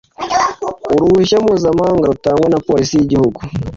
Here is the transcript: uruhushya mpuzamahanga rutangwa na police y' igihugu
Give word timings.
uruhushya 0.93 1.37
mpuzamahanga 1.43 2.05
rutangwa 2.11 2.47
na 2.49 2.59
police 2.67 2.93
y' 2.95 3.03
igihugu 3.05 3.39